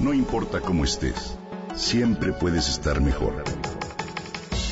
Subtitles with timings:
[0.00, 1.36] No importa cómo estés,
[1.74, 3.34] siempre puedes estar mejor.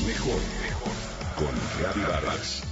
[0.07, 0.93] Mejor, mejor.
[1.37, 2.63] Con Reavivadas.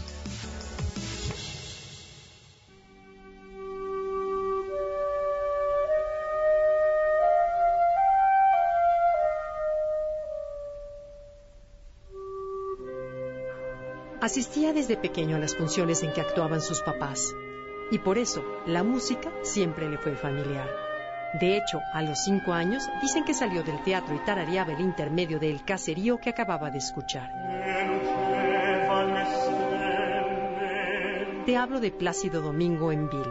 [14.22, 17.34] Asistía desde pequeño a las funciones en que actuaban sus papás,
[17.90, 20.85] y por eso la música siempre le fue familiar.
[21.40, 25.38] De hecho, a los cinco años dicen que salió del teatro y tarareaba el intermedio
[25.38, 27.30] del caserío que acababa de escuchar.
[31.44, 33.26] Te hablo de Plácido Domingo Envil,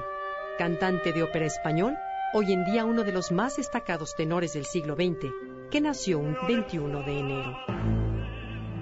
[0.60, 1.98] cantante de ópera español,
[2.34, 5.32] hoy en día uno de los más destacados tenores del siglo XX,
[5.72, 7.58] que nació un 21 de enero.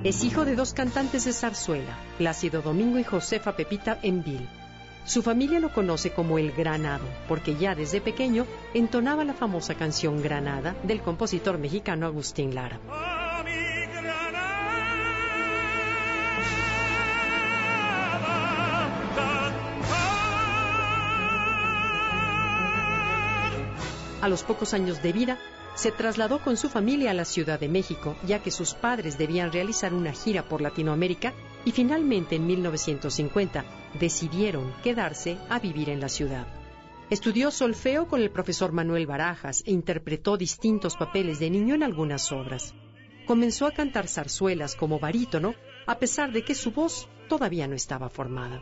[0.04, 4.50] Es hijo de dos cantantes de zarzuela, Plácido Domingo y Josefa Pepita Envil.
[5.06, 10.22] Su familia lo conoce como el Granado, porque ya desde pequeño entonaba la famosa canción
[10.22, 12.80] Granada del compositor mexicano Agustín Lara.
[24.22, 25.38] A los pocos años de vida,
[25.76, 29.52] se trasladó con su familia a la Ciudad de México, ya que sus padres debían
[29.52, 31.34] realizar una gira por Latinoamérica
[31.66, 33.66] y finalmente en 1950
[34.00, 36.48] decidieron quedarse a vivir en la ciudad.
[37.10, 42.32] Estudió solfeo con el profesor Manuel Barajas e interpretó distintos papeles de niño en algunas
[42.32, 42.74] obras.
[43.28, 45.54] Comenzó a cantar zarzuelas como barítono,
[45.86, 48.62] a pesar de que su voz todavía no estaba formada.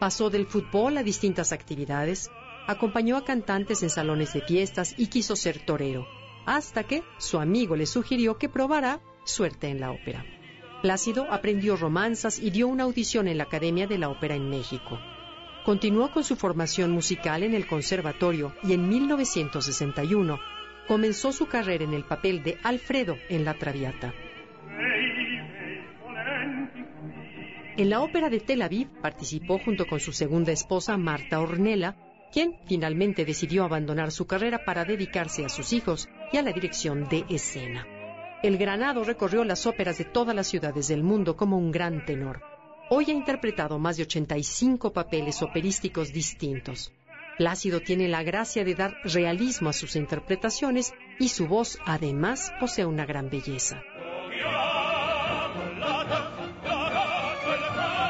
[0.00, 2.30] Pasó del fútbol a distintas actividades,
[2.66, 6.06] acompañó a cantantes en salones de fiestas y quiso ser torero,
[6.46, 10.24] hasta que su amigo le sugirió que probara suerte en la ópera.
[10.82, 14.98] Plácido aprendió romanzas y dio una audición en la Academia de la Ópera en México.
[15.64, 20.40] Continuó con su formación musical en el conservatorio y en 1961
[20.88, 24.12] comenzó su carrera en el papel de Alfredo en La Traviata.
[27.76, 31.94] En la ópera de Tel Aviv participó junto con su segunda esposa Marta Ornella,
[32.32, 37.08] quien finalmente decidió abandonar su carrera para dedicarse a sus hijos y a la dirección
[37.08, 37.86] de escena.
[38.42, 42.42] El Granado recorrió las óperas de todas las ciudades del mundo como un gran tenor.
[42.90, 46.92] Hoy ha interpretado más de 85 papeles operísticos distintos.
[47.38, 52.84] Plácido tiene la gracia de dar realismo a sus interpretaciones y su voz además posee
[52.84, 53.80] una gran belleza.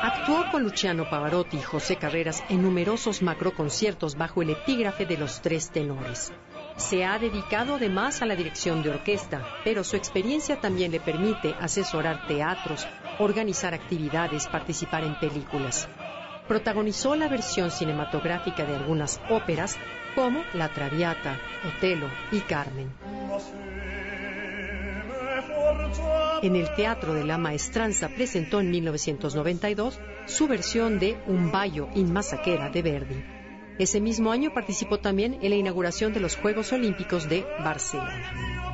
[0.02, 5.42] Actuó con Luciano Pavarotti y José Carreras en numerosos macroconciertos bajo el epígrafe de los
[5.42, 6.32] tres tenores.
[6.76, 11.54] Se ha dedicado además a la dirección de orquesta, pero su experiencia también le permite
[11.60, 12.86] asesorar teatros,
[13.18, 15.88] organizar actividades, participar en películas.
[16.48, 19.78] Protagonizó la versión cinematográfica de algunas óperas
[20.14, 22.90] como La Traviata, Otelo y Carmen.
[26.42, 32.12] En el Teatro de la Maestranza presentó en 1992 su versión de Un Bayo in
[32.12, 33.41] Masaquera de Verdi.
[33.82, 38.70] Ese mismo año participó también en la inauguración de los Juegos Olímpicos de Barcelona.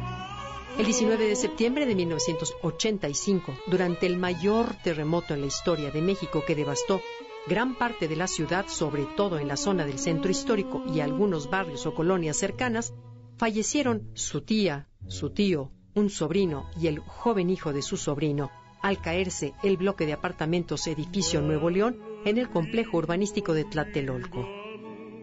[0.78, 6.44] El 19 de septiembre de 1985, durante el mayor terremoto en la historia de México
[6.46, 7.00] que devastó
[7.46, 11.48] gran parte de la ciudad, sobre todo en la zona del centro histórico y algunos
[11.48, 12.92] barrios o colonias cercanas,
[13.38, 18.50] fallecieron su tía, su tío, un sobrino y el joven hijo de su sobrino,
[18.82, 24.57] al caerse el bloque de apartamentos edificio Nuevo León en el complejo urbanístico de Tlatelolco.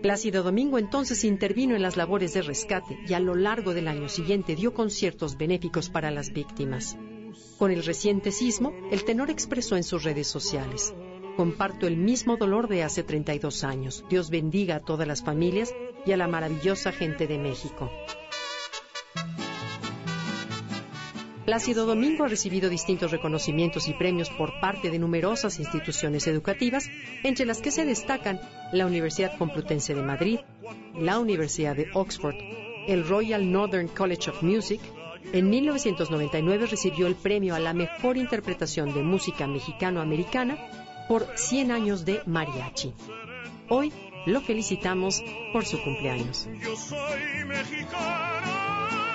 [0.05, 4.07] Plácido Domingo entonces intervino en las labores de rescate y a lo largo del año
[4.07, 6.95] siguiente dio conciertos benéficos para las víctimas.
[7.57, 10.93] Con el reciente sismo, el tenor expresó en sus redes sociales,
[11.35, 14.05] Comparto el mismo dolor de hace 32 años.
[14.07, 15.73] Dios bendiga a todas las familias
[16.05, 17.89] y a la maravillosa gente de México.
[21.45, 26.89] Plácido Domingo ha recibido distintos reconocimientos y premios por parte de numerosas instituciones educativas,
[27.23, 28.41] entre las que se destacan
[28.71, 30.39] la Universidad Complutense de Madrid,
[30.99, 32.35] la Universidad de Oxford,
[32.87, 34.81] el Royal Northern College of Music.
[35.33, 40.57] En 1999 recibió el premio a la mejor interpretación de música mexicano-americana
[41.07, 42.91] por 100 años de mariachi.
[43.69, 43.93] Hoy
[44.25, 46.47] lo felicitamos por su cumpleaños.
[46.59, 49.14] Yo soy mexicano.